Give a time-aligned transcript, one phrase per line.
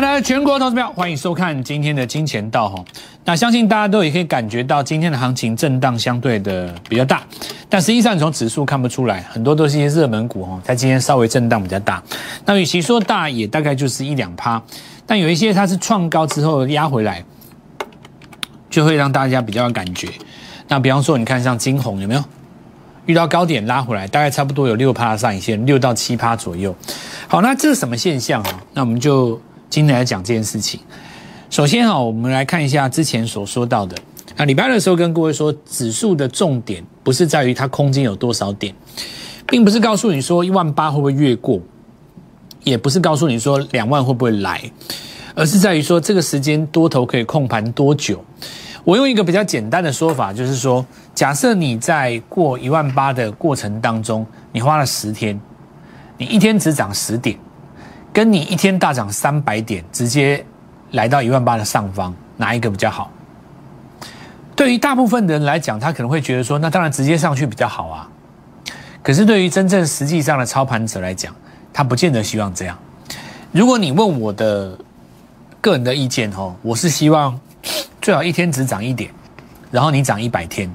[0.00, 2.82] 大家全国投资票，欢迎收看今天的金钱道哈。
[3.26, 7.22] 那相信大家都也可以感觉到今天的行情震荡相对的比较大，
[7.68, 12.02] 但实际上从指数看不出来，很多都是一些热门股哈，它今天稍微震荡比较大。
[12.46, 14.62] 那与其说大，也大概就是一两趴，
[15.06, 17.22] 但有一些它是创高之后压回来，
[18.70, 20.08] 就会让大家比较有感觉。
[20.68, 22.24] 那比方说，你看像金红有没有
[23.04, 26.74] 遇到高点拉回来，大概差不多有六趴上影线，六到七趴左右。
[27.28, 28.62] 好，那这是什么现象啊？
[28.72, 29.38] 那我们就。
[29.72, 30.78] 今天来讲这件事情，
[31.48, 33.96] 首先啊，我们来看一下之前所说到的。
[34.36, 38.74] 啊礼拜二的时候跟各位说，指数的重点不是在于它空间有多少点，
[39.46, 41.58] 并不是告诉你说一万八会不会越过，
[42.64, 44.60] 也不是告诉你说两万会不会来，
[45.34, 48.22] 而是在于说这个时间多头可以控盘多久。
[48.84, 50.84] 我用一个比较简单的说法，就是说，
[51.14, 55.40] 假设你在过一万八的过程当中，你花了十天，
[56.18, 57.38] 你一天只涨十点。
[58.12, 60.44] 跟你一天大涨三百点，直接
[60.90, 63.10] 来到一万八的上方，哪一个比较好？
[64.54, 68.06] 对于大部分的人来讲，他可能会觉得说，那当然直接上去比较好啊。
[69.02, 71.34] 可是对于真正实际上的操盘者来讲，
[71.72, 72.78] 他不见得希望这样。
[73.50, 74.78] 如果你问我的
[75.62, 77.40] 个人的意见哦，我是希望
[78.02, 79.10] 最好一天只涨一点，
[79.70, 80.70] 然后你涨一百天，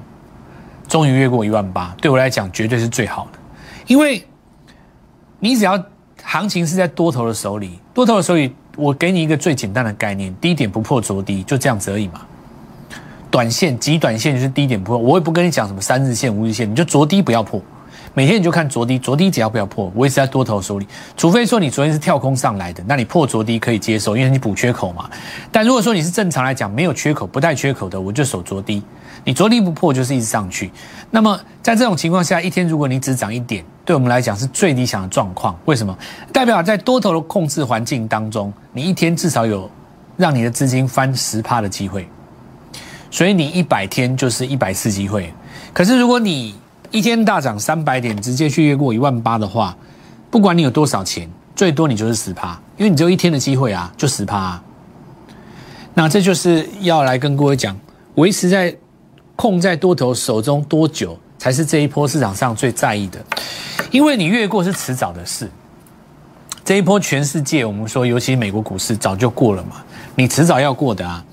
[0.88, 3.38] 终于越过一万八，对我来讲绝对是最好的，
[3.86, 4.26] 因为
[5.38, 5.80] 你只要。
[6.30, 12.20] 行情是在多头的手里，多头的手里，我给你一个最简单的概念：低点不破着低，就这样子而已嘛。
[13.30, 17.58] 短线极短线就是低点不破，我也不跟你讲什么三日线、五日线，你就着低不要破。
[18.12, 20.86] 每天你就看着低，着低只要不要破，我也是在多头手里。
[21.16, 25.08] 除非说你昨天是跳空上来的，那你破着低可以接受，因为你补缺口嘛。
[25.50, 28.82] 但如果说你是正常来讲没有缺口、不带缺口的，我就守着低。
[29.24, 30.70] 你着力不破就是一直上去。
[31.10, 33.64] 那么在这种情况下，一天如果你只涨一点。
[33.88, 35.96] 对我们来讲是最理想的状况，为什么？
[36.30, 39.70] 代表在多头的控制环境当中，你一天至少有
[40.18, 42.06] 让你的资金翻十趴的机会，
[43.10, 45.32] 所以你一百天就是一百次机会。
[45.72, 46.54] 可是如果你
[46.90, 49.74] 一天大涨三百点，直接去越过一万八的话，
[50.30, 51.26] 不管你有多少钱，
[51.56, 54.60] 最多你就是十趴，因为你只有一天的机会啊，就十趴。
[55.94, 57.74] 那这就是要来跟各位讲，
[58.16, 58.76] 维持在
[59.38, 63.24] 控在多头手中多久，才是这一波市场上最在意的。
[63.92, 65.48] 因为你越过是迟早的事，
[66.64, 69.76] 这一波全世界我们说，尤其美国股市早就过了嘛，
[70.16, 71.24] 你迟早要过的啊。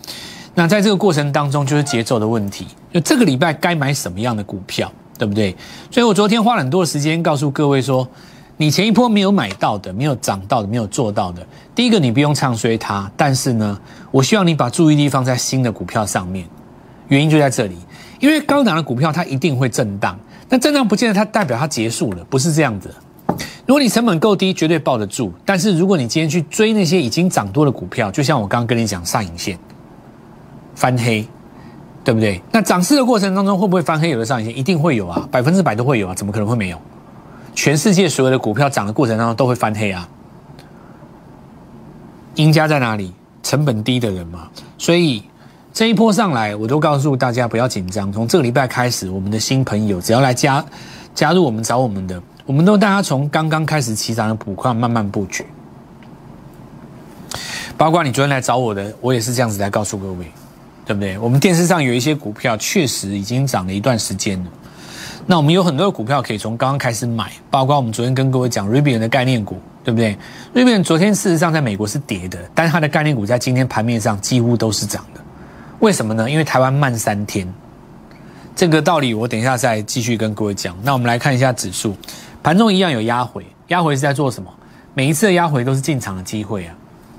[0.53, 5.55] 那在这个过程当中，就是节奏的问题，就这个礼拜该买什么样的股票，对不对？
[5.89, 8.07] 所以我昨天花了很多的时间告诉各位说，
[8.57, 13.77] 你前一波没有买到的、没有涨到的、没有做到的，第一个你不用唱衰它，但是呢，
[14.11, 16.47] 我希望你把注意力放在新的股票上面，
[17.09, 17.75] 原因就在这里，
[18.19, 20.17] 因为高档的股票它一定会震荡。
[20.47, 22.93] 那震荡不见得它代表它结束了，不是这样子。
[23.65, 25.33] 如果你成本够低，绝对抱得住。
[25.43, 29.57] 但是如果你今天去追那些已经涨多的股票，就像我刚刚跟你讲上影线
[30.75, 31.27] 翻黑，
[32.03, 32.39] 对不对？
[32.51, 34.09] 那涨势的过程当中会不会翻黑？
[34.09, 36.79] 有的上影线一定会有啊，百分之百都会有啊，怎么可能会没有？
[37.55, 40.07] 全世界所有的股票涨的过程当中都会翻黑啊。
[42.35, 43.13] 赢家在哪里？
[43.41, 44.47] 成本低的人嘛，
[44.77, 45.23] 所以。
[45.75, 48.09] 这一波上来，我都告诉大家不要紧张。
[48.09, 50.63] 从这个礼拜开始，我们的新朋友只要来加
[51.13, 55.46] 加入我们找我们的，我们都大家从刚刚开始起涨的补矿慢慢布局。
[57.75, 60.31] 包括你昨天来找我的，我也是这样子来告诉各位，
[60.86, 61.18] 对不对？
[61.18, 64.52] 我们电视上有一些股票确实已经涨了一段时间了。
[65.25, 70.18] 那我们有很多的股票可以从刚刚开始买，包括我们昨天跟各位讲 Rivian 的概念股，对不对
[70.53, 75.19] ？Rivian 昨天事实上在美国是跌的，但是它的概念股在今天盘面上几乎都是涨的。
[75.80, 76.30] 为什么呢？
[76.30, 77.47] 因为台湾慢三天，
[78.56, 80.75] 这个道理我等一下再继续跟各位讲。
[80.81, 81.96] 那我们来看一下指数，
[82.41, 84.50] 盘中一样有压回，压回是在做什么？
[84.94, 86.74] 每一次的压回都是进场的机会啊，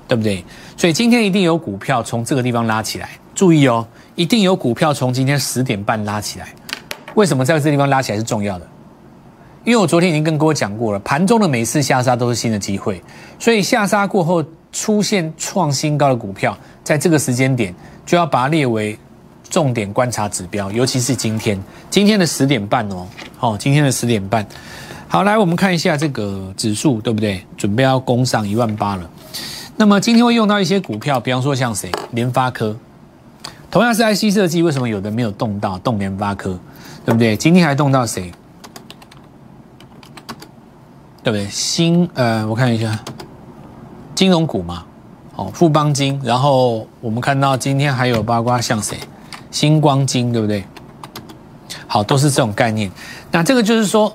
[0.07, 0.43] 对不对？
[0.75, 6.47] 所以今天一定有股票从这个地方拉起来，注意哦，一定有股票从今天十点半拉起来。
[7.13, 8.67] 为什么在这个地方拉起来是重要的？
[9.63, 13.01] 因为我昨天已经跟各位讲过了，盘中的每次下杀都是新的机会，
[13.37, 17.73] 所以下杀过后出现创新高的股票，在这个时间点。
[18.05, 18.97] 就要把它列为
[19.49, 23.05] 重点观察指标，尤其是今天，今天的十点半哦，
[23.37, 24.47] 好，今天的十点半，
[25.09, 27.45] 好，来我们看一下这个指数，对不对？
[27.57, 29.09] 准备要攻上一万八了。
[29.75, 31.91] 那么今天会用到一些股票，比方说像谁？
[32.11, 32.77] 联发科，
[33.69, 35.77] 同样是 IC 设计，为什么有的没有动到？
[35.79, 36.57] 动联发科，
[37.03, 37.35] 对不对？
[37.35, 38.31] 今天还动到谁？
[41.21, 41.45] 对不对？
[41.49, 42.97] 新呃，我看一下，
[44.17, 44.83] 金融股嘛。
[45.35, 48.97] 哦，富邦金，然后我们看到今天还有包括像谁，
[49.51, 50.63] 星光金，对不对？
[51.85, 52.91] 好，都是这种概念。
[53.29, 54.11] 那这个就是说，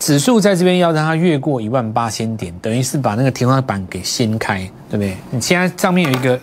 [0.00, 4.58] 指数在这边要让它越过一万八千点，等于是把那个天花板给掀开，
[4.90, 5.16] 对不对？
[5.30, 6.36] 你现在上面有一个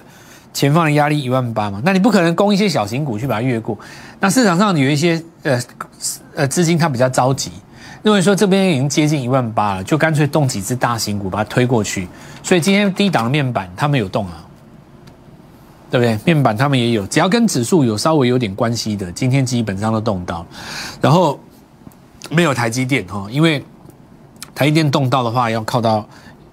[0.53, 3.77] 前方的压力一万八嘛，那你不可能攻一些小型股去把它越过。
[4.21, 5.61] 那市场上有一些呃
[6.33, 7.51] 呃资金它比较着急，
[8.09, 12.07] 认为说这边已经接近一万八了，就干脆动几只大型股把它推过去。
[12.41, 14.43] 所以今天低档的面板他们有动啊，
[15.91, 16.17] 对不对？
[16.25, 20.45] 面板他们也有，只要跟指数有稍微有点关系的，今天基本上都动到，
[20.99, 21.39] 然后。
[22.31, 23.63] 没有台积电哈，因为
[24.53, 26.07] 台积电动到的话，要靠到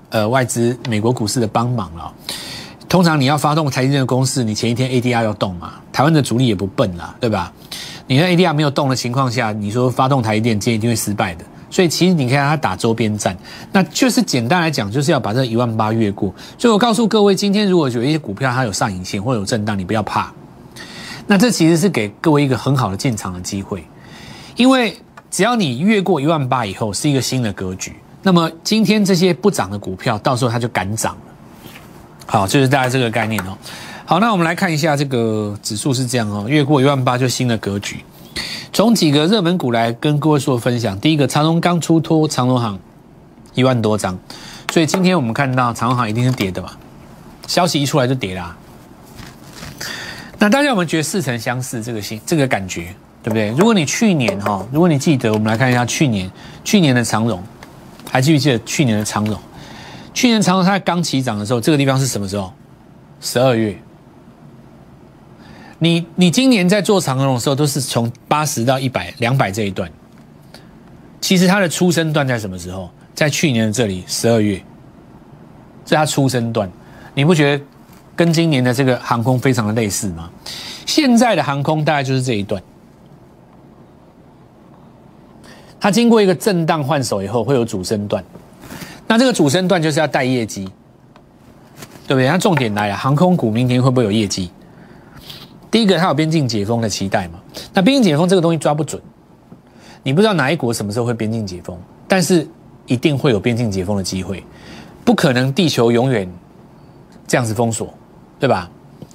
[0.09, 2.11] 呃外资美国股市的帮忙了。
[2.89, 5.75] 通常你要发动台积电的公司，你前一天 ADR 要动嘛。
[5.93, 7.53] 台湾的主力也不笨啦，对吧？
[8.07, 11.45] 你在 ADR 没有动的情况下，你说发动台电，今天一定会失败的。
[11.71, 13.37] 所以其实你看它打周边战，
[13.73, 16.35] 那就是简单来讲，就是要把这一万八越过。
[16.59, 20.33] 所以我告诉各位，今天如果有一些股票它有上影线或有震荡，你不要怕。
[21.27, 23.85] 那这其实是给各位一个很好的进场的机会，
[24.57, 24.97] 因为。
[25.29, 27.95] 只要你越过一万八以后，是一个新的格局。
[28.23, 31.21] 那么今天这些不涨的股票，到时候它就敢涨了。
[32.25, 33.59] 好，就是大概这个概念哦。
[34.09, 38.05] 好，那我们来看一下这个指数是这样哦，越过一万八就新的格局。
[38.73, 40.97] 从几个热门股来跟各位做分享。
[41.01, 42.79] 第一个，长隆刚出脱，长隆行
[43.55, 44.17] 一万多张，
[44.71, 46.71] 所以今天我们看到长隆行一定是跌的嘛，
[47.49, 48.57] 消息一出来就跌啦。
[50.39, 51.83] 那大家有没有觉得似曾相识？
[51.83, 52.95] 这个心，这个感觉？
[53.25, 53.51] 对不对？
[53.59, 56.31] 如果你去年哈，如果你记得，我们来看一下去年
[56.63, 57.43] 去年的长荣，
[58.09, 59.37] 还记不记得去年的长荣？
[60.15, 62.53] 去年长荣它刚起涨的时候，这个地方是什么时候？
[63.21, 63.77] 十二月。
[65.79, 69.91] 你你今年在做长荣的时候，都是从八十到一百、两百这一段。
[71.21, 72.91] 其实它的出生段在什么时候？
[73.15, 74.57] 在去年的这里十二月，
[75.87, 76.71] 是它出生段。
[77.15, 77.65] 你不觉得
[78.15, 80.31] 跟今年的这个航空非常的类似吗？
[80.85, 82.63] 现在的航空大概就是这一段。
[85.81, 88.23] 它经过一个震荡换手以后，会有主升段。
[89.07, 90.65] 那这个主升段就是要带业绩，
[92.07, 92.27] 对不对？
[92.29, 94.51] 那重点来了，航空股明天会不会有业绩？
[95.77, 97.39] 第一个，它有边境解封的期待嘛？
[97.75, 98.99] 那边境解封这个东西抓不准，
[100.03, 101.79] 你不知道哪一国什么时候会边境解封，
[102.09, 102.49] 但是
[102.87, 104.43] 一定会有边境解封的机会，
[105.05, 106.27] 不可能地球永远
[107.27, 107.93] 这样子封锁，
[108.41, 108.71] 对吧？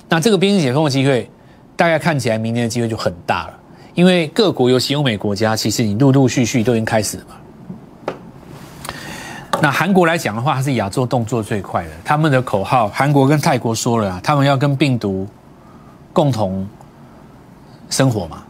[0.08, 1.28] 那这个边境解封的机会，
[1.76, 3.54] 大概看起来明年的机会就很大了。
[3.96, 8.14] 因为各国尤其欧美国家，其实你陆陆续续都已经开始了嘛。
[9.64, 11.90] 那韩国来讲的话，它是亚洲动作最快的。
[12.06, 15.28] 他们的口号，韩国跟泰国说了，他们要跟病毒
[16.14, 16.68] 共同
[17.90, 18.44] 生活嘛，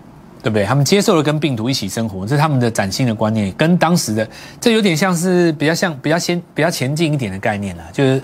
[0.44, 0.66] 对不对？
[0.66, 4.28] 他们接受了跟病毒一起生活，这是他们的崭新的观念，跟当时的
[4.60, 8.22] 这有点像是比较像比较先比较前进一点的概念了，就是。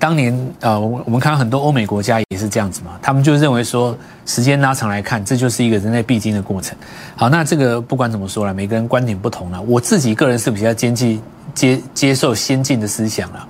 [0.00, 3.94] 当年呃，我我们看到很多欧美国家也是这样子嘛，他们就认为说，
[4.24, 6.74] 时间拉长来看，这就是一个人类必经的过程。
[7.14, 9.60] 好，那这个不管怎么说了，每个人观点不同了。
[9.60, 11.22] 我自己个人是比较接近
[11.54, 13.46] 接接受先进的思想了。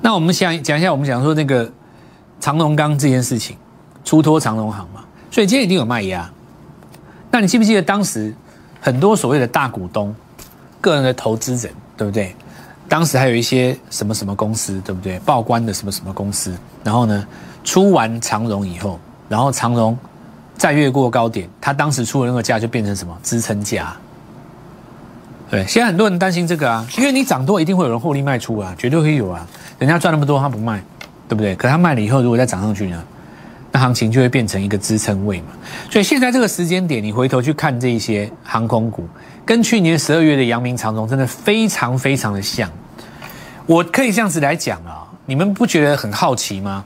[0.00, 1.70] 那我们想讲一下，我们讲说那个
[2.40, 3.54] 长隆刚这件事情，
[4.04, 6.28] 出脱长隆行嘛，所以今天一定有卖压。
[7.30, 8.34] 那你记不记得当时
[8.80, 10.14] 很多所谓的大股东、
[10.80, 12.34] 个人的投资人，对不对？
[12.88, 15.18] 当时还有一些什么什么公司，对不对？
[15.20, 16.52] 报关的什么什么公司，
[16.82, 17.24] 然后呢，
[17.62, 18.98] 出完长荣以后，
[19.28, 19.96] 然后长荣
[20.56, 23.96] 再越过高点，他当时出的那个价就变成什么支撑价？
[25.48, 29.46] 对，现在很多人担心这个啊，因为你涨多一定会有人获利卖出啊，绝对会有啊，
[29.78, 30.82] 人家赚那么多他不卖，
[31.28, 31.54] 对不对？
[31.54, 33.00] 可他卖了以后，如果再涨上去呢，
[33.72, 35.48] 那行情就会变成一个支撑位嘛。
[35.90, 39.08] 所以现在这个时间点，你回头去看这一些航空股。
[39.44, 42.70] 跟去年十二月的阳明长荣真的非常非常的像，
[43.66, 46.84] 我可以这样子来讲啊，你们不觉得很好奇吗？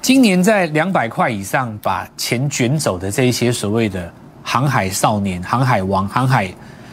[0.00, 4.12] 今年在两百块以上把钱卷走的这一些所谓的
[4.42, 6.52] 航海少年、航海王、航海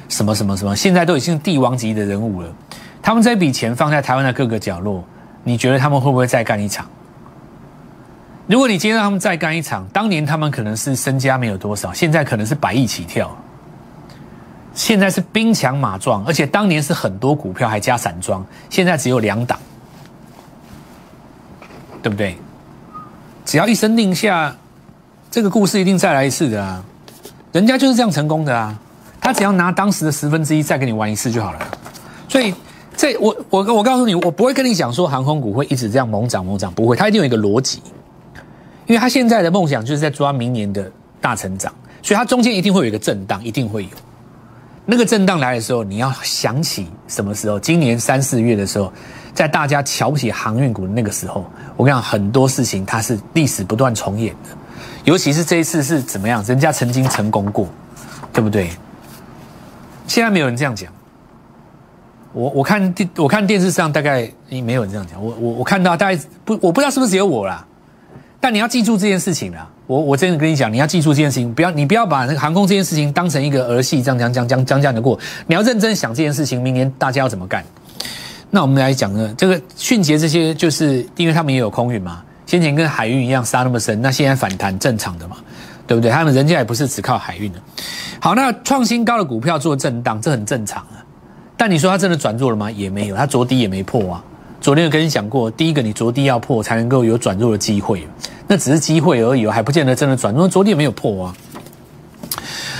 [0.09, 2.53] 什么什么什么，现在都已经帝王级的人物了。
[3.01, 5.03] 他们这笔钱放在台湾的各个角落，
[5.43, 6.85] 你觉得他们会不会再干一场？
[8.49, 13.29] 如果你今天让他们再干一场，当年他们可能是身家没有多少，现在可能是百亿起跳。
[14.73, 19.59] 现在是兵强马壮，而且当年是很多股票还加散装，现在只有两档，
[22.01, 22.35] 对不对？
[23.45, 24.55] 只要一声令下，
[25.29, 26.83] 这个故事一定再来一次的啊！
[27.51, 28.75] 人家就是这样成功的啊！
[29.21, 31.59] 他只要拿当时的十分之一再跟你玩一次就好了。
[32.27, 32.51] 所以，
[32.97, 37.79] 这我我我告诉你，我不会跟你讲说航空股会一直这样猛涨猛涨，不会，它一定有一个逻辑，
[38.89, 40.91] 因为他现在的梦想就是在抓明年的
[41.21, 43.89] 大成长，所以它中间一定会有一个震荡，一定会有。
[44.83, 47.59] 那个震荡来的时候，你要想起什么时候？
[47.59, 48.91] 今年三四月的时候，
[49.31, 51.45] 在大家瞧不起航运股的那个时候，
[51.77, 54.49] 我跟你讲，很多事情它是历史不断重演的。
[55.03, 56.43] 尤其是这一次是怎么样？
[56.45, 57.67] 人家曾经成功过，
[58.33, 58.71] 对不对？
[60.07, 60.91] 现在没有人这样讲，
[62.33, 67.63] 我我看电我看电视上大概没有人这样讲，我我我看到大概不我不知道是不是只有我啦，
[68.39, 69.67] 但你要记住这件事情啦。
[69.85, 75.17] 我我真的跟你讲，你要记住这件事情，不要你不要把那个航空这件事情当成一个儿戏，这样讲讲讲讲讲的过。
[75.47, 77.63] 你要认真想这件事情，明年大家要怎么干？
[78.51, 85.37] 那我们来讲呢，这个迅捷这些，就是因为他们也有空运嘛，先前跟海运一样杀那么深，那现在反弹正常的嘛，
[85.85, 86.09] 对不对？
[86.09, 87.59] 他们人家也不是只靠海运的。
[88.19, 91.03] 好，那创新高的股票做震荡，这很正常啊。
[91.57, 92.69] 但你说它真的转弱了吗？
[92.71, 94.23] 也没有，它着低也没破啊。
[94.69, 98.07] 昨天有跟你讲过，第一个你着低要破，才能够有转弱的机会。
[98.45, 100.31] 那只是机会而已，还不见得真的转。
[100.31, 101.35] 因为昨天没有破啊。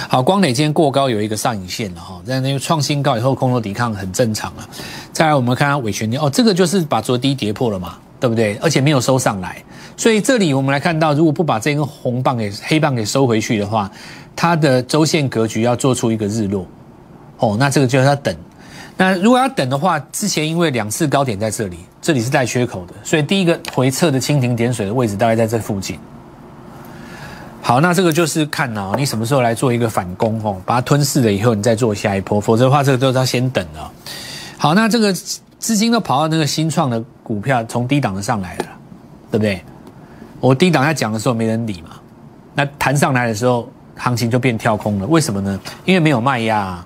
[0.08, 4.69] 好，光磊今天过高有一个上影线了哈，在那个创新高以后，空头抵抗很正常啊。
[5.12, 8.55] 再来，我们看它尾权点哦，这个就是把昨低跌破了嘛，对不对？
[8.58, 9.58] 而且没有收上来，
[9.98, 13.89] 所以这里我们来看到，如果不把这根红棒给黑棒给收回去的话，
[14.36, 16.67] 它的周线格局要做出一个日落
[17.39, 18.36] 哦，那这个就要等。
[19.01, 25.98] 那如果要等的话，之前因为两次高点在这里，这里是带缺口的，所以第一个回撤的蜻蜓点水的位置大概在这附近。
[27.62, 33.79] 好，那这个就是看哦，你什么时候来做一个反攻哦，把它吞噬了以后，你再做下一波，否则的话，这个都要先等的。
[34.58, 38.65] 好，那这个资金都跑到那个新创的股票，从低档的上来了，
[39.32, 39.63] 对不对？
[40.41, 41.91] 我低档在讲的时候没人理嘛，
[42.53, 45.58] 那弹上来的时候，行情就变跳空了，为什么呢？
[45.86, 46.86] 因为没有卖压。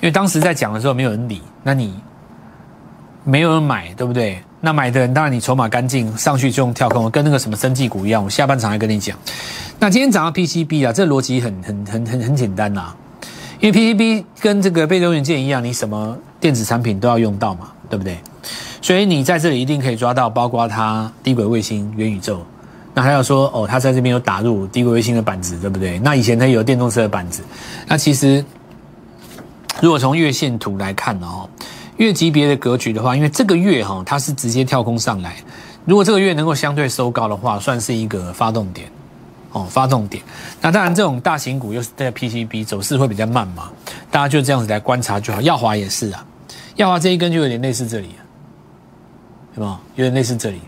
[0.00, 1.94] 因为当时在讲的时候没有人理，那你
[3.24, 4.40] 没有人买，对不对？
[4.60, 8.24] 那买的人当然你筹码干净，上去就用跳空，跟那个什么生技股一样。
[8.24, 9.16] 我下半场还跟你讲。
[9.78, 12.92] 那今天涨到 PCB 啊，这逻辑很很很很很简单呐。
[13.60, 18.18] 因为 PCB 跟这个被动元件一样，你什么电子产品都要用到嘛，对不对？
[18.80, 22.44] 所以你在这里一定可以抓到，包括它低轨卫星、元宇宙。
[22.94, 25.98] 那还要说哦，它在这边有打入低轨卫星的板子，对不对？
[26.00, 27.42] 那以前它有电动车的板子，
[27.86, 28.44] 那其实。
[29.80, 31.48] 如果从月线图来看哦，
[31.98, 35.36] 月级别的格局的话，因为这个月哈它是直接跳空上来，
[35.84, 38.90] 如果这个月能够相对收高的话，算是一个发动点
[39.52, 40.22] 哦，发动点。
[40.60, 43.70] 那当然这种大型股又是在 PCB 走势会比较慢嘛，
[44.10, 45.40] 大家就这样子来观察就好。
[45.40, 46.24] 耀华也是啊，
[46.76, 48.10] 耀华这一根就有点类似这里，
[49.54, 49.80] 对吧？
[49.94, 50.60] 有点类似这里。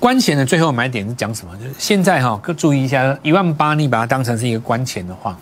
[0.00, 1.56] 关前的最后买点是讲什么？
[1.56, 5.38] 就是现在哈，各注意一下，一万八你把它当成是一个关前的话。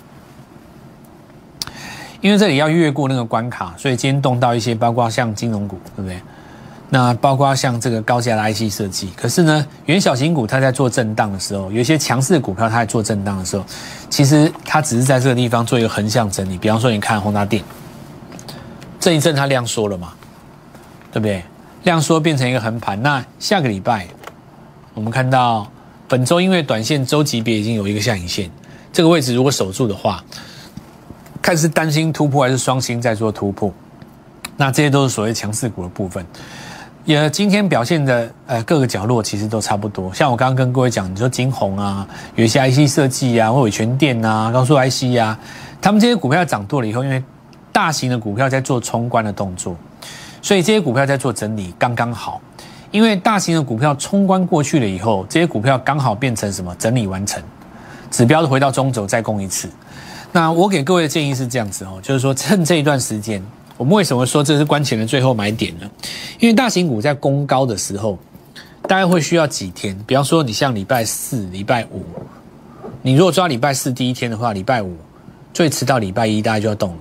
[2.22, 6.18] 因为这里要越过那个关卡，所以今天动到一些，包括像金融股，对不对？
[6.88, 9.08] 那包括像这个高价的 IC 设计。
[9.16, 13.64] 可是呢，原小型股它在做震荡的时候，有一些强势的股票它在做震荡的时候，
[14.08, 16.56] 其实它只是在这个地方做一个横向整理。
[16.56, 17.64] 比方说，你看宏达电，
[19.00, 20.12] 这一阵它量缩了嘛，
[21.10, 21.42] 对不对？
[21.82, 23.02] 量缩变成一个横盘。
[23.02, 24.06] 那下个礼拜，
[24.94, 25.66] 我们看到
[26.06, 28.48] 本周因为短线周级别已经有一个下影线，
[28.92, 30.22] 这个位置如果守住的话。
[31.42, 33.70] 看是单星突破还是双星在做突破，
[34.56, 36.24] 那这些都是所谓强势股的部分。
[37.04, 40.14] 也今天表现的呃各个角落其实都差不多。
[40.14, 42.06] 像我刚刚跟各位讲，你说金红啊，
[42.36, 45.36] 有一些 IC 设计啊，或伟全电啊，高速 IC 啊，
[45.80, 47.20] 他们这些股票涨多了以后，因为
[47.72, 49.76] 大型的股票在做冲关的动作，
[50.40, 52.40] 所以这些股票在做整理，刚刚好。
[52.92, 56.72] 因为大型的股票冲关过去了以后，这些股票刚好变成什么？
[56.78, 57.42] 整理完成，
[58.12, 59.68] 指标回到中轴再攻一次。
[60.32, 63.42] 那我给各位的建议是这样子哦，就是说趁这一段时间，
[63.76, 65.90] 我们为什么说这是关前的最后买点呢？
[66.40, 68.18] 因为大型股在攻高的时候，
[68.88, 69.94] 大概会需要几天。
[70.06, 72.02] 比方说，你像礼拜四、礼拜五，
[73.02, 74.96] 你如果抓礼拜四第一天的话，礼拜五
[75.52, 76.96] 最迟到礼拜一，大概就要动了。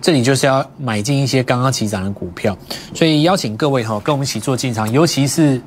[0.00, 2.56] 这里就是要买进一些刚刚起涨的股票，
[2.94, 5.60] 所以邀请各位哈，跟我们一起做进场，尤其是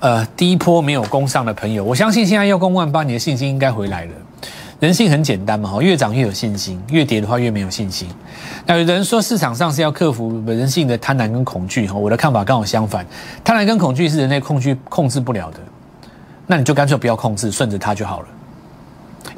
[0.00, 4.12] 呃第一波没有攻上的朋友，我相信现在要攻万八，你的信心应该回来了。
[4.78, 8.06] 人性很简单嘛，哈，越涨越有信心，越跌的话越没有信心。
[8.66, 13.06] 那有人说市场上是要克服人性的贪婪跟恐惧，哈，我的看法刚好相反，
[13.42, 15.58] 贪婪跟恐惧是人类控制控制不了的，
[16.46, 18.26] 那你就干脆不要控制，顺着它就好了。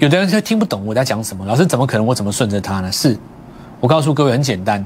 [0.00, 2.90] 有的人他听不懂我在讲什么，老师怎么可能我怎么顺着它呢？
[2.90, 3.16] 是
[3.78, 4.84] 我告诉各位很简单，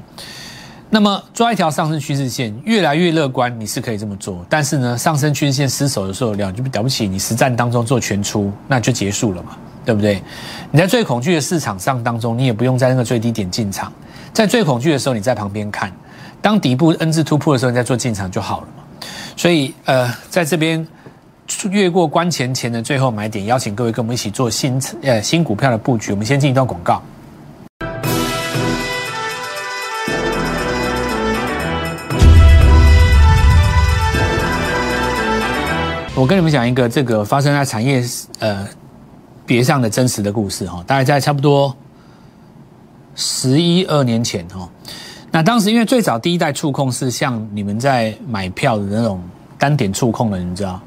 [0.91, 9.57] 那么抓一条上升趋势线，越来越乐观，你是可以这么做，但是呢，上升趋势线失守的时候了就了不起，你实战当中做全出，那就结束了嘛。
[9.85, 10.23] 对不对？
[10.71, 13.93] 你在最恐惧的市场上当中，你也不用在那个最低点进场，
[14.33, 15.93] 在最恐惧的时候，你在旁边看，
[16.41, 18.83] 当底部 N 字突破的时候，你再做进场就好了嘛。
[19.37, 20.87] 所以，呃，在这边
[21.71, 26.13] 越过关前前的最后买点，邀请各位跟我们一起做新呃新股票的布局。
[26.13, 27.03] 我们先进一段广告。
[36.15, 38.05] 我跟你们讲一个这个发生在产业
[38.39, 38.67] 呃。
[39.45, 41.75] 别上的真实的故事哈，大概在差不多
[43.15, 44.69] 十一二年前哦。
[45.31, 49.21] 那当时因为最早第一代触控是像你们在买票的那种
[49.59, 50.81] 单点触控的，你知道？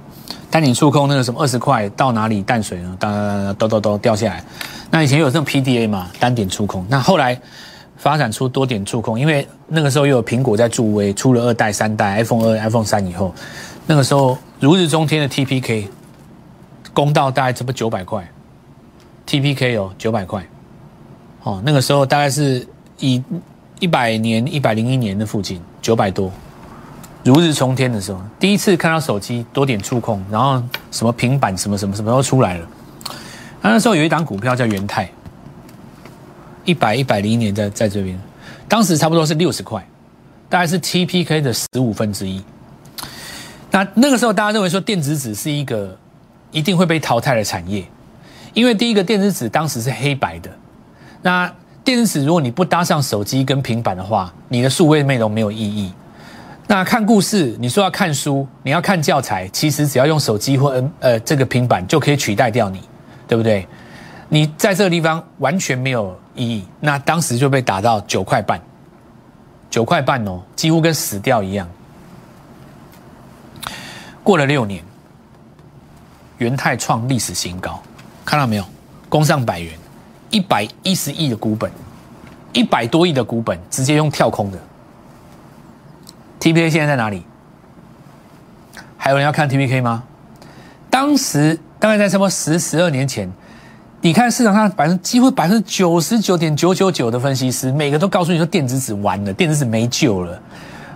[0.51, 2.95] 单点触控那个什么二十块到哪里淡水呢？
[2.99, 3.09] 哒
[3.57, 4.43] 哒哒哒掉下来。
[4.89, 6.85] 那以前有这种 PDA 嘛，单点触控。
[6.87, 7.37] 那后来
[7.97, 13.33] 发展出多点触控，因为那个时候又有苹果在助威，出了二代、三代 iPhone 二、iPhone 三以后，
[13.87, 15.87] 那个时候如日中天的 TPK，
[16.93, 18.25] 公道大概这不九百块
[19.27, 20.45] ，TPK 哦九百块，
[21.43, 22.67] 哦那个时候大概是
[22.99, 23.23] 以。
[23.81, 26.31] 一百年、一百零一年的附近，九百多，
[27.25, 32.65] 如日中天的时候，第一次看到手机多点触控，然后什么平板、什么什么什么都出来了。
[33.61, 35.11] 那时候有一档股票叫元泰，
[36.63, 38.17] 一百一百零一年在在这边，
[38.69, 39.85] 当时差不多是六十块，
[40.47, 42.41] 大概是 TPK 的十五分之一。
[43.71, 45.95] 那那个时候大家认为说电子纸是一个
[46.51, 47.85] 一定会被淘汰的产业，
[48.55, 50.49] 因为第一个电子纸当时是黑白的，
[51.21, 51.53] 那。
[51.83, 55.93] 电子纸，如果你不搭上手机跟平板的话，你的数位内容没有意义。
[56.65, 62.81] 那看故事，你说要看书，你要看教材，其实只要用手机或呃呃这个平板就可以取代掉你，
[63.27, 63.67] 对不对？
[64.29, 66.65] 你在这个地方完全没有意义。
[66.79, 68.59] 那当时就被打到九块半，
[69.69, 71.69] 九块半哦，几乎跟死掉一样。
[74.23, 74.83] 过了六年，
[76.39, 77.79] 元泰创历史新高，
[78.25, 78.65] 看到没有？
[79.07, 79.71] 攻上百元。
[80.31, 81.71] 一百一十亿的股本，
[82.51, 84.57] 一百多亿的股本，直接用跳空的。
[86.39, 87.23] T P K 现在在哪里？
[88.97, 90.03] 还有人要看 T P K 吗？
[90.89, 93.31] 当时大概在什么十十二年前，
[94.01, 100.41] 你看市场上百分几乎百分之九十九点九九九的分析师，每个都告诉你说电子纸完了，电子纸没救了，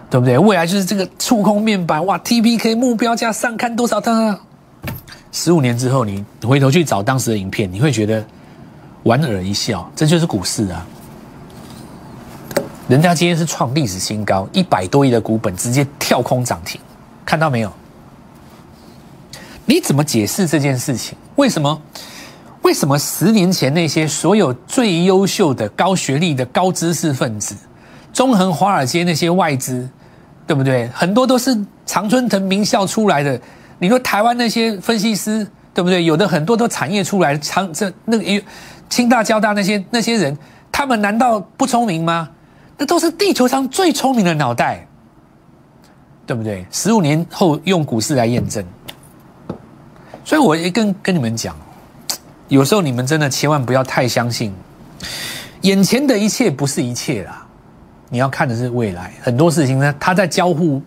[0.09, 0.37] 对不对？
[0.37, 4.01] 未来就是这个触控面板，哇，T P K 目标价上看多少？
[4.01, 4.37] 它
[5.31, 8.25] 十五年之后，你回头去找当时的影片，你会觉得。
[9.03, 10.85] 莞尔一笑，这就是股市啊！
[12.89, 16.79] 人家今天是创历史新高，一百多亿的股本直接跳空涨停，
[17.25, 17.71] 看到没有？
[19.65, 21.17] 你怎么解释这件事情？
[21.37, 21.81] 为什么？
[22.61, 27.55] 为什么十年前那些所有最优秀的高学历的高知识分子，
[28.11, 29.89] 中横华尔街那些外资，
[30.45, 30.89] 对不对？
[30.89, 33.39] 很多都是常春藤名校出来的。
[33.79, 36.03] 你说台湾那些分析师，对不对？
[36.03, 38.45] 有的很多都产业出来，长这那个
[38.89, 40.37] 清大、交大那些那些人，
[40.71, 42.29] 他们难道不聪明吗？
[42.77, 44.85] 那都是地球上最聪明的脑袋，
[46.25, 46.65] 对不对？
[46.71, 48.63] 十五年后用股市来验证。
[50.23, 51.55] 所以我也跟跟你们讲，
[52.49, 54.53] 有时候你们真的千万不要太相信，
[55.61, 57.45] 眼前的一切不是一切啦。
[58.09, 60.81] 你要看的是未来，很多事情呢，它在交互，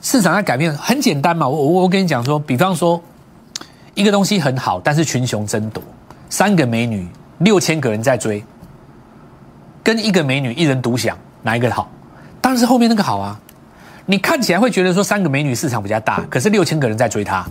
[0.00, 1.48] 市场在改变，很简单嘛。
[1.48, 3.02] 我我我跟你讲说，比方说，
[3.94, 5.82] 一个东西很好，但是群雄争夺。
[6.30, 7.08] 三个美女，
[7.38, 8.44] 六千个人在追，
[9.82, 11.90] 跟一个美女一人独享，哪一个好？
[12.40, 13.40] 当然是后面那个好啊！
[14.06, 17.44] 你看起来会觉得说三个美女市场比较大，可是六千个人在追她。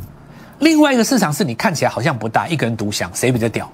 [0.60, 3.70] 另外一个市场是你看起来好像不大，一个人独享，谁比较屌？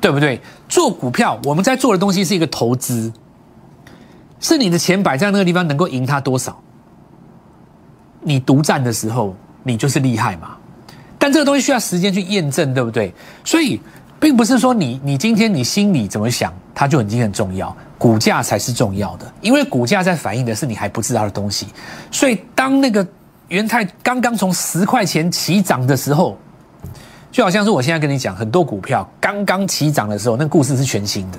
[0.00, 0.40] 对不对？
[0.68, 3.12] 做股票，我们在做的东西是一个投资，
[4.38, 6.60] 是你的钱摆在那个地方能够赢它多少？
[8.22, 10.56] 你独占的时候，你就是厉害嘛。
[11.18, 13.12] 但这个东西需要时间去验证，对不对？
[13.44, 13.80] 所以，
[14.20, 21.66] 并不是说你你今天你心里怎么想，它就已经很重要，股价才是重要的，因为股价在反映的是你还不知道的东西。
[22.10, 23.06] 所以，当那个
[23.48, 26.38] 元泰刚刚从十块钱起涨的时候，
[27.32, 31.38] 就好像是我现在跟你讲，很多股票刚刚起涨的时候，那故事是全新的，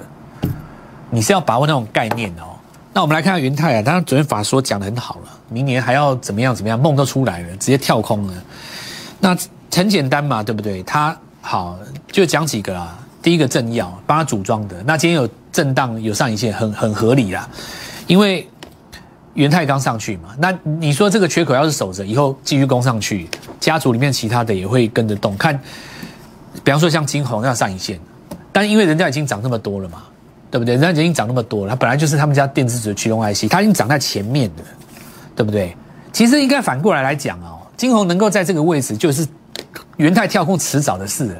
[1.09, 2.56] 你是要把握那种概念哦。
[2.97, 8.33] 那我们来看看元泰啊，当然昨天法说讲的很好了，明年还要怎么样怎么样，梦都出来了，直接跳空了，
[9.19, 9.37] 那。
[9.71, 10.81] 很简单嘛，对不对？
[10.81, 11.77] 它好
[12.11, 12.97] 就讲几个啊。
[13.21, 17.47] 第一个正要帮他组装的，那今天有震荡有上影线，很很合理啦。
[18.07, 18.49] 因为
[19.35, 23.29] 元泰刚上去嘛，那你说这个缺口要是守着，以后继续攻上去，
[23.59, 25.37] 家族里面其他的也会跟着动。
[25.37, 25.53] 看，
[26.63, 27.99] 比方说像金红要上影线，
[28.51, 30.01] 但因为人家已经涨那么多了嘛，
[30.51, 30.75] 对不对？
[30.75, 34.63] 人家已经涨那么多了，它本来就是他们家电子纸驱动 IC，它已经涨在前面的，
[35.35, 35.75] 对不对？
[36.11, 39.27] 其实应该反过来来讲哦，金红能够在这个位置就是。
[39.97, 41.35] 元泰跳空迟早的事了，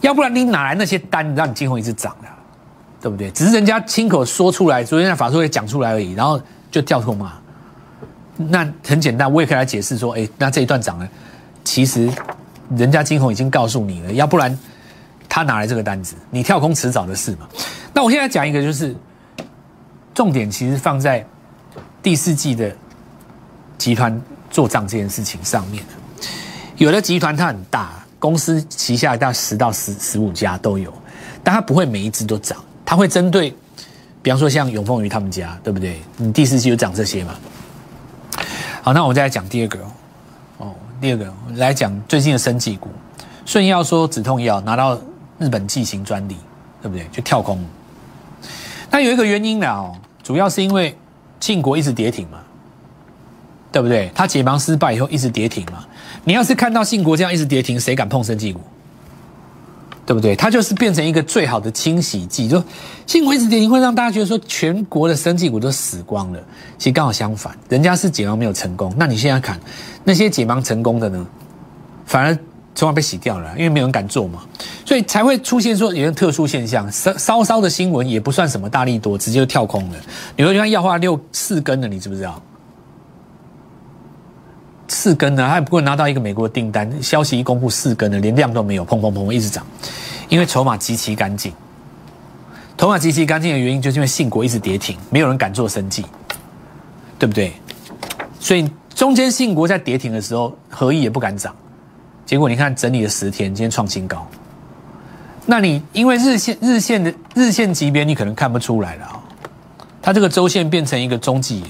[0.00, 2.28] 要不然你哪来那些单让你金红一直涨的，
[3.02, 3.30] 对不对？
[3.32, 7.34] 只是人家亲口说出来，昨天在法说会讲出来而已，然后就跳空嘛。
[8.38, 11.06] 那很简单，我也可以来解释说，哎，那这一段涨了，
[11.64, 12.08] 其实
[12.74, 14.58] 人家金红已经告诉你了，要不然
[15.28, 16.16] 他哪来这个单子？
[16.30, 17.46] 你跳空迟早的事嘛。
[17.94, 18.94] 那我现在讲一个，就是
[20.12, 21.24] 重点其实放在
[22.02, 22.70] 第四季的
[23.78, 25.82] 集团做账这件事情上面
[26.76, 30.92] 有的集团它很大，公司旗下大十到十十五家都有。
[31.46, 33.54] 但它不会每一只都涨，它会针对，
[34.22, 36.00] 比方说像永丰鱼他们家，对不对？
[36.16, 37.34] 你第四季就涨这些嘛。
[38.82, 39.78] 好，那我们再来讲第二个
[40.56, 42.88] 哦，第二个来讲最近的生技股，
[43.44, 44.98] 顺药说止痛药拿到
[45.38, 46.36] 日本剂型专利，
[46.80, 47.06] 对不对？
[47.12, 47.62] 就跳空。
[48.94, 50.96] 那有一个原因呢哦，主要是因为
[51.40, 52.38] 庆国一直跌停嘛，
[53.72, 54.08] 对不对？
[54.14, 55.84] 他解盲失败以后一直跌停嘛。
[56.22, 58.60] 你要是看到信国这样一直跌停，谁敢碰生技股？
[60.06, 60.36] 对不对？
[60.36, 62.46] 它就是变成一个最好的清洗剂。
[62.46, 62.62] 就
[63.04, 66.38] 信国一直跌停，会让大家觉得说全国的生技股都死光了。
[66.78, 68.94] 其实刚好相反，人家是解盲没有成功。
[68.96, 69.58] 那你现在看
[70.04, 71.26] 那些解盲成功的呢，
[72.06, 72.38] 反而
[72.74, 74.40] 从而被洗掉了，因为没有人敢做嘛，
[74.84, 76.90] 所以才会出现说有些特殊现象。
[76.90, 79.98] 稍稍稍的新闻也不算什么大力多，直接就跳空了。
[80.36, 82.42] 你会看要花六四根的，你知不知道？
[84.88, 89.66] 四根呢，还不过拿到一个美国订单，消息一公布，四根呢，连量都没有，砰砰砰一直涨，
[90.28, 91.52] 因为筹码极其干净。
[92.76, 96.04] 筹码极其干净的原因，就是因为信国一直跌停，没有人敢做生计，
[97.18, 97.52] 对不对？
[98.38, 101.54] 所以中间信国在跌停的时候，合意也不敢涨，
[102.26, 104.26] 结果你看整理了十天，今天创新高。
[105.46, 109.20] 那你因为日线日线的日线级别，你可能看不出来了啊，
[110.00, 111.62] 它这个周线变成一个中继。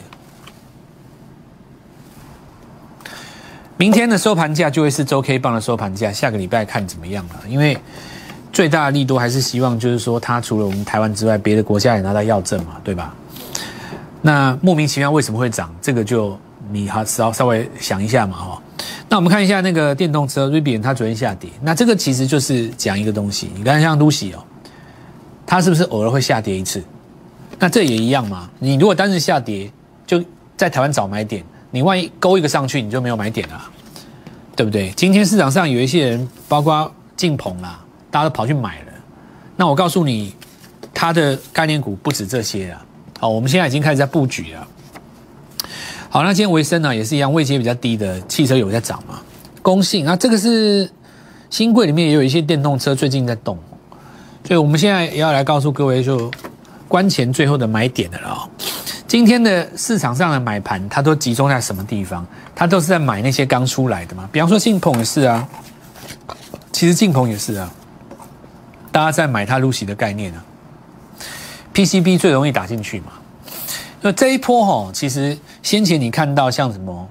[3.77, 7.41] 明天的收盘价就会是周 K 棒的收盘价，下个礼拜看怎么样了。
[7.49, 7.77] 因为
[8.53, 13.13] 最大的力度还是希望，就是说它除了我们台湾之外，别的国家也拿到药证嘛，对吧？
[14.23, 15.75] 那莫名其妙为什么会涨？
[15.83, 16.39] 这个就
[16.71, 18.63] 你还稍稍微想一下嘛，哈。
[19.09, 23.51] 那我们看一下那个电动车 Rivian，它昨天下跌，那这个其实就是讲一个东西。
[23.55, 24.45] 你看像 Lucy 哦，
[25.47, 26.83] 它是不是偶尔会下跌一次？
[27.59, 28.51] 那这也一样嘛。
[28.59, 29.71] 你如果单日下跌，
[30.07, 30.23] 就
[30.57, 31.45] 在台湾找买点。
[31.71, 33.61] 你万一勾一个上去，你就没有买点了，
[34.55, 34.91] 对不对？
[34.97, 38.93] 今天市场上有一些人，包括进鹏啦，大家都跑去买了。
[39.57, 40.35] 那我告诉你，
[40.93, 42.85] 它的概念股不止这些啊。
[43.19, 44.67] 好，我们现在已经开始在布局了。
[46.15, 49.19] 好，那今天维生呢也是一样，位阶比较低的汽车有在涨嘛。
[49.63, 50.89] 公信啊，这个是
[51.51, 53.59] 新贵里面也有一些电动车最近在动，
[54.47, 56.31] 所以我们现在也要来告诉各位，就
[56.87, 58.49] 关前最后的买点的了。
[59.09, 62.25] 今天的市场上的买盘，它都集中在什么地方？
[62.55, 64.29] 它都是在买那些刚出来的嘛。
[64.31, 65.49] 比方说晋鹏也是啊，
[66.71, 67.69] 其实晋鹏也是啊，
[68.93, 70.45] 大家在买它露西的概念啊。
[71.75, 73.07] PCB 最容易打进去嘛。
[74.07, 77.09] 那这一波哈，其实先前你看到像什么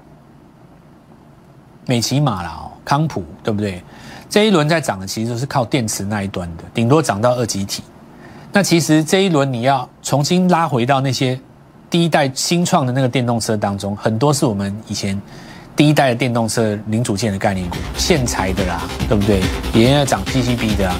[1.86, 3.82] 美骑马啦、康普，对不对？
[4.30, 7.82] 这一轮在涨的，其实都是靠电池那一端的，顶多涨到二级体。
[8.52, 11.36] 那其实这一轮你要重新拉回到那些。
[11.90, 15.20] 第一代新创的那个电动车当中，很多是我们以前
[15.76, 19.40] 第一代的电动车零组件的概念股，线材的啦，对不对？
[19.72, 20.96] 也要涨 PCB 的啊。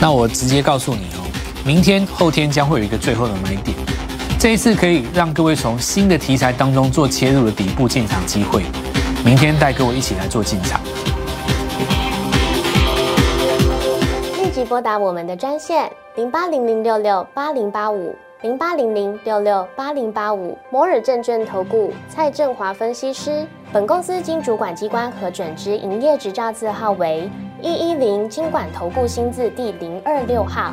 [0.00, 1.26] 那我直接告诉你哦，
[1.66, 3.76] 明天后天将会有一个最后的买点，
[4.40, 8.62] 这一次可以让各位从新的题材当中做切入的底部进场机会。
[9.24, 10.80] 明天带各位一起来做进场。
[14.40, 18.14] 立即拨打我们的专线零八零零六六八零八五。
[18.42, 27.28] 零八零零六六八零八五摩尔证券投顾蔡振华分析师，本公司经主管机关核准之营业执照字号为
[27.60, 30.72] 一一零金管投顾新字第零二六号。